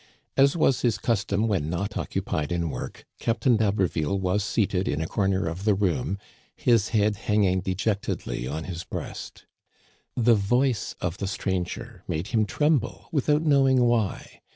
As 0.35 0.57
was 0.57 0.81
his 0.81 0.97
custom 0.97 1.47
when 1.47 1.69
not 1.69 1.95
occupied 1.95 2.51
in 2.51 2.71
work, 2.71 3.05
Captain 3.19 3.55
d'Haber 3.55 3.85
ville 3.85 4.17
was 4.19 4.43
seated 4.43 4.87
in 4.87 4.99
a 4.99 5.05
corner 5.05 5.45
of 5.45 5.63
the 5.63 5.75
room, 5.75 6.17
his 6.55 6.87
head 6.89 7.15
hang 7.17 7.43
ing 7.43 7.59
dejectedly 7.59 8.47
on 8.47 8.63
his 8.63 8.83
breast. 8.83 9.45
The 10.15 10.33
voice 10.33 10.95
of 11.01 11.19
the 11.19 11.27
stranger 11.27 12.03
made 12.07 12.29
him 12.29 12.45
tremble 12.47 13.09
without 13.11 13.43
knowing 13.43 13.81
why. 13.83 14.41